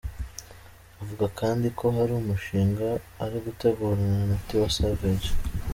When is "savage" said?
4.77-5.29